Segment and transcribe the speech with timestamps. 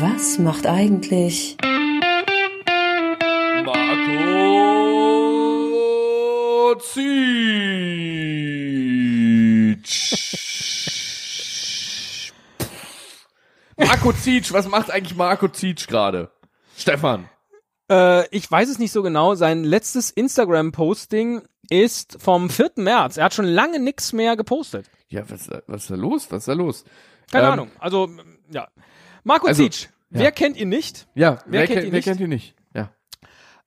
[0.00, 1.56] Was macht eigentlich
[5.92, 6.78] Marco
[11.02, 12.32] Zietsch.
[13.76, 16.30] Marco Zietsch, was macht eigentlich Marco Zietsch gerade?
[16.76, 17.28] Stefan.
[17.90, 19.34] Äh, ich weiß es nicht so genau.
[19.34, 22.72] Sein letztes Instagram-Posting ist vom 4.
[22.76, 23.16] März.
[23.16, 24.86] Er hat schon lange nichts mehr gepostet.
[25.08, 26.30] Ja, was, was ist da los?
[26.30, 26.84] Was ist da los?
[27.30, 27.70] Keine Ähm, Ahnung.
[27.78, 28.08] Also,
[28.50, 28.68] ja.
[29.24, 29.88] Marco also, Zietsch.
[30.10, 31.06] Wer kennt ihn nicht?
[31.14, 32.04] Ja, Wer wer, kennt kennt, ihn wer nicht?
[32.04, 32.54] kennt ihn nicht?
[32.74, 32.90] Ja.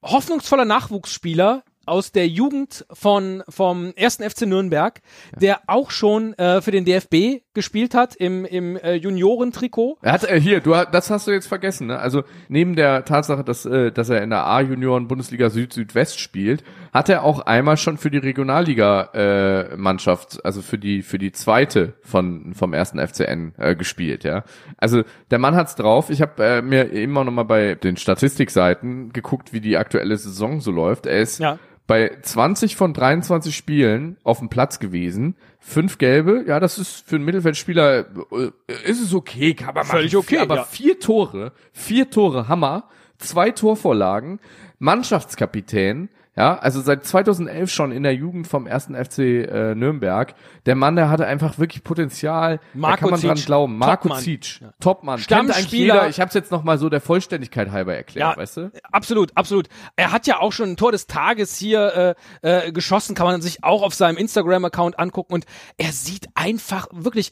[0.04, 5.02] hoffnungsvoller Nachwuchsspieler aus der Jugend von vom ersten FC Nürnberg,
[5.40, 9.98] der auch schon äh, für den DFB gespielt hat im im äh, Juniorentrikot.
[10.02, 12.00] Er hat äh, hier, du das hast du jetzt vergessen, ne?
[12.00, 16.20] Also neben der Tatsache, dass äh, dass er in der A Junioren Bundesliga Süd Südwest
[16.20, 16.64] spielt,
[16.94, 21.32] hat er auch einmal schon für die Regionalliga äh, Mannschaft, also für die für die
[21.32, 24.44] zweite von vom ersten FCN äh, gespielt, ja.
[24.78, 26.10] Also der Mann hat's drauf.
[26.10, 30.62] Ich habe äh, mir immer noch mal bei den Statistikseiten geguckt, wie die aktuelle Saison
[30.62, 31.06] so läuft.
[31.06, 31.58] Er ist Ja.
[31.88, 35.36] Bei 20 von 23 Spielen auf dem Platz gewesen.
[35.60, 40.14] Fünf gelbe, ja, das ist für einen Mittelfeldspieler, äh, ist es okay, kann man Völlig
[40.14, 40.26] machen.
[40.26, 40.64] okay, Aber ja.
[40.64, 44.40] vier Tore, vier Tore, Hammer, zwei Torvorlagen,
[44.80, 50.36] Mannschaftskapitän, ja, also seit 2011 schon in der Jugend vom ersten FC äh, Nürnberg.
[50.66, 52.60] Der Mann, der hatte einfach wirklich Potenzial.
[52.74, 53.78] Marco da kann man dran Zietsch, glauben.
[53.78, 54.24] Marco Topmann.
[54.24, 55.20] Zietsch, Topmann.
[55.20, 56.10] Kennt eigentlich Stammspieler.
[56.10, 58.42] Ich habe es jetzt noch mal so der Vollständigkeit halber erklärt, Ja.
[58.42, 58.72] weißt du?
[58.92, 59.68] Absolut, absolut.
[59.96, 63.42] Er hat ja auch schon ein Tor des Tages hier äh, äh, geschossen, kann man
[63.42, 65.46] sich auch auf seinem Instagram-Account angucken und
[65.78, 67.32] er sieht einfach wirklich,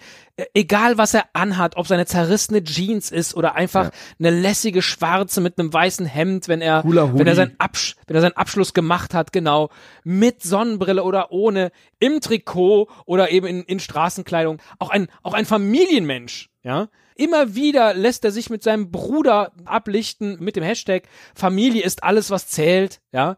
[0.54, 3.92] egal was er anhat, ob seine zerrissene Jeans ist oder einfach Ja.
[4.20, 7.34] eine lässige schwarze mit einem weißen Hemd, wenn er, wenn er Hoodie.
[7.36, 9.70] sein Absch wenn er seinen Abschluss gemacht hat, genau,
[10.04, 15.46] mit Sonnenbrille oder ohne, im Trikot oder eben in, in Straßenkleidung, auch ein, auch ein
[15.46, 16.90] Familienmensch, ja.
[17.16, 21.04] Immer wieder lässt er sich mit seinem Bruder ablichten mit dem Hashtag
[21.36, 23.38] Familie ist alles, was zählt, ja.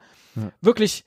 [0.62, 1.04] Wirklich,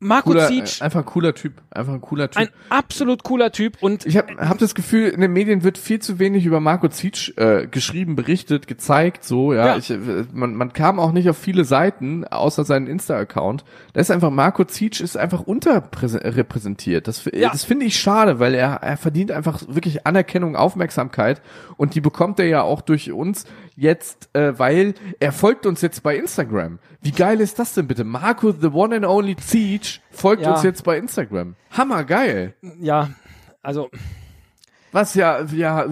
[0.00, 1.54] Marco Cooler, Zietsch, äh, einfach ein cooler Typ.
[1.70, 2.40] Einfach ein cooler Typ.
[2.40, 5.98] ein absolut cooler Typ und Ich habe hab das Gefühl, in den Medien wird viel
[5.98, 9.66] zu wenig über Marco Zietsch äh, geschrieben, berichtet, gezeigt, so, ja.
[9.66, 9.76] Ja.
[9.76, 9.98] Ich, äh,
[10.32, 13.64] man, man kam auch nicht auf viele Seiten, außer seinen Insta-Account.
[13.92, 17.08] Da ist einfach, Marco Zietsch ist einfach unterrepräsentiert.
[17.08, 17.50] Das, Ja.
[17.50, 21.42] das finde ich schade, weil er, er verdient einfach wirklich Anerkennung, Aufmerksamkeit
[21.76, 23.46] und die bekommt er ja auch durch uns
[23.80, 26.80] jetzt, äh, weil er folgt uns jetzt bei Instagram.
[27.00, 28.02] Wie geil ist das denn bitte?
[28.04, 30.52] Marco, the one and only Zietsch, folgt Ja.
[30.54, 31.54] uns jetzt bei Instagram.
[31.70, 32.54] Hammergeil.
[32.80, 33.10] ja,
[33.62, 33.88] also
[34.92, 35.86] Was ja, ja.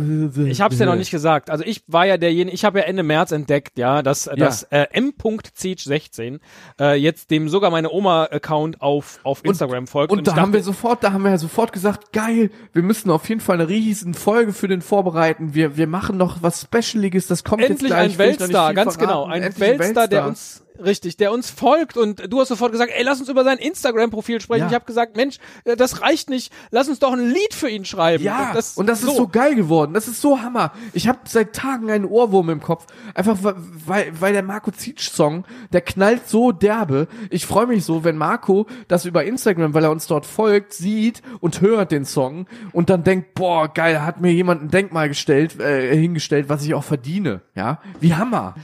[0.47, 1.51] Ich habe es ja noch nicht gesagt.
[1.51, 4.87] Also ich war ja derjenige, ich habe ja Ende März entdeckt, ja, dass, dass äh,
[4.93, 6.41] m.zietsch16
[6.81, 10.13] äh, jetzt dem sogar meine Oma-Account auf, auf Instagram folgt.
[10.13, 13.11] Und, da ich haben wir sofort, da haben wir ja sofort gesagt, geil, wir müssen
[13.11, 15.55] auf jeden Fall eine riesen Folge für den vorbereiten.
[15.55, 18.13] Wir, wir machen noch was Specialiges, das kommt jetzt endlich gleich.
[18.13, 19.13] ein Weltstar, ganz verraten.
[19.13, 19.25] genau.
[19.27, 22.93] Ein Endlich ein Weltstar, der uns, richtig, der uns folgt und du hast sofort gesagt,
[22.95, 24.63] ey, lass uns über sein Instagram-Profil sprechen.
[24.63, 24.69] Ja.
[24.69, 27.85] Ich habe gesagt, Mensch, äh, das reicht nicht, lass uns doch ein Lied für ihn
[27.85, 28.23] schreiben.
[28.23, 29.95] Ja, und das ist so geil geworden.
[29.95, 30.73] Das ist so Hammer.
[30.93, 32.87] Ich habe seit Tagen einen Ohrwurm im Kopf.
[33.15, 37.09] Einfach weil, weil der Marco Zietsch-Song, der knallt so derbe.
[37.31, 41.23] Ich freue mich so, wenn Marco das über Instagram, weil er uns dort folgt, sieht
[41.41, 45.59] und hört den Song und dann denkt, boah, geil, hat mir jemand ein Denkmal gestellt,
[45.61, 47.41] äh, hingestellt, was ich auch verdiene.
[47.55, 48.55] Ja, wie Hammer.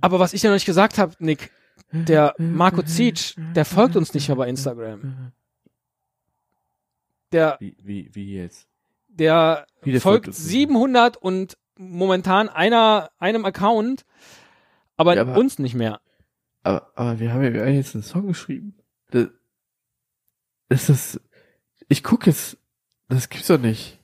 [0.00, 1.50] Aber was ich ja noch nicht gesagt habe, Nick,
[1.92, 5.32] der Marco Zietsch, der folgt uns nicht mehr bei Instagram.
[7.32, 8.68] Der Wie, wie, wie jetzt?
[9.08, 14.04] der, Wie, der folgt folgt uns nicht 700 und momentan einer einem Account,
[14.96, 16.00] aber, Ja, aber- uns nicht mehr.
[16.62, 18.74] Aber, aber wir haben ja jetzt einen Song geschrieben.
[19.10, 19.28] Das,
[20.68, 21.20] das ist,
[21.88, 22.56] ich gucke es.
[23.08, 24.00] Das gibt's doch nicht.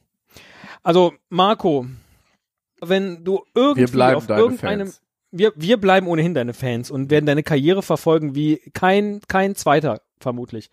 [0.84, 1.86] Also Marco,
[2.80, 3.84] wenn du irgendwie
[4.14, 5.01] auf deine irgendeinem Fans.
[5.32, 10.00] Wir wir bleiben ohnehin deine Fans und werden deine Karriere verfolgen wie kein kein zweiter
[10.20, 10.70] vermutlich.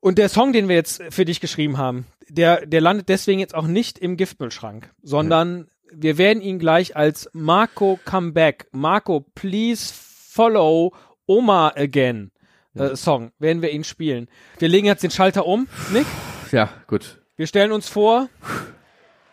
[0.00, 3.54] Und der Song, den wir jetzt für dich geschrieben haben, der der landet deswegen jetzt
[3.54, 10.94] auch nicht im Giftmüllschrank, sondern wir werden ihn gleich als Marco Comeback, Marco Please Follow
[11.26, 12.30] Oma Again
[12.76, 14.28] äh, Song werden wir ihn spielen.
[14.58, 16.06] Wir legen jetzt den Schalter um, Nick.
[16.52, 17.20] Ja, gut.
[17.36, 18.28] Wir stellen uns vor,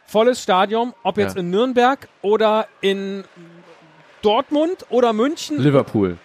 [0.05, 1.41] volles Stadion, ob jetzt Ja.
[1.41, 3.23] in Nürnberg oder in
[4.21, 6.17] Dortmund oder München, Liverpool.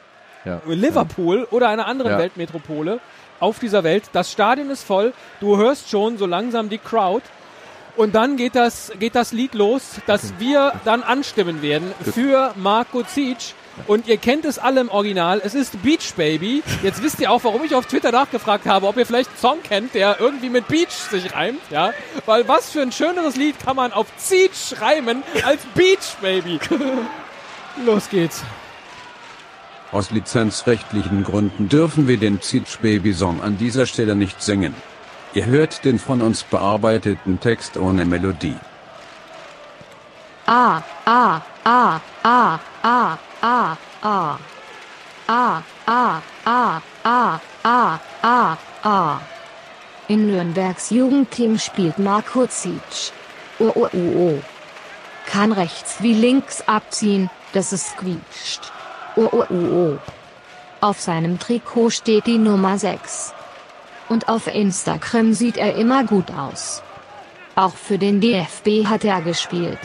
[0.44, 0.60] Ja.
[0.66, 2.18] Liverpool oder einer anderen Ja.
[2.18, 3.00] Weltmetropole
[3.40, 4.04] auf dieser Welt.
[4.12, 5.12] Das Stadion ist voll.
[5.40, 7.22] Du hörst schon so langsam die Crowd.
[7.96, 13.02] Und dann geht das, geht das Lied los, das wir dann anstimmen werden für Marco
[13.02, 13.52] Zietsch.
[13.86, 15.40] Und ihr kennt es alle im Original.
[15.44, 16.62] Es ist Beach Baby.
[16.82, 19.62] Jetzt wisst ihr auch, warum ich auf Twitter nachgefragt habe, ob ihr vielleicht einen Song
[19.62, 21.92] kennt, der irgendwie mit Beach sich reimt, ja?
[22.26, 26.58] Weil was für ein schöneres Lied kann man auf Zeech reimen als Beach Baby?
[27.76, 28.42] Los geht's.
[29.92, 34.74] Aus lizenzrechtlichen Gründen dürfen wir den Zeech Baby Song an dieser Stelle nicht singen.
[35.34, 38.56] Ihr hört den von uns bearbeiteten Text ohne Melodie.
[40.46, 44.38] A, A, A, A, A, A, A.
[45.28, 49.20] A, A, A, A, A, A, A.
[50.08, 53.12] In Nürnbergs Jugendteam spielt Marco Zietsch.
[53.58, 54.42] Oh, oh, oh, oh.
[55.26, 58.72] Kann rechts wie links abziehen, dass es quietscht.
[59.16, 59.98] Oh, oh, oh, oh.
[60.80, 63.34] Auf seinem Trikot steht die Nummer 6
[64.08, 66.82] und auf Instagram sieht er immer gut aus.
[67.54, 69.78] Auch für den DFB hat er gespielt.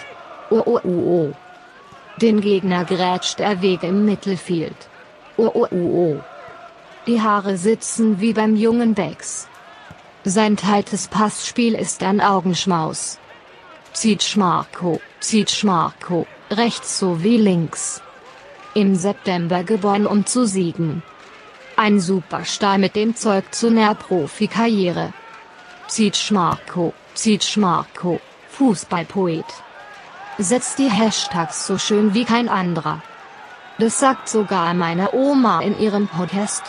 [0.50, 1.34] Oh oh oh oh.
[2.22, 4.90] Den Gegner grätscht er weg im Mittelfeld.
[5.38, 6.20] Oh oh oh oh.
[7.06, 9.48] Die Haare sitzen wie beim jungen Becks.
[10.24, 13.20] Sein tightes Passspiel ist ein Augenschmaus.
[14.00, 15.02] Zieht Schmarko,
[16.52, 18.00] rechts sowie links.
[18.76, 21.02] Im September geboren um zu siegen.
[21.78, 25.14] Ein Superstar mit dem Zeug zu ner Profikarriere.
[25.88, 26.94] Zieht Schmarko,
[28.50, 29.46] Fußballpoet.
[30.38, 33.02] Setzt die Hashtags so schön wie kein anderer.
[33.80, 36.62] Das sagt sogar meine Oma in ihrem Podcast.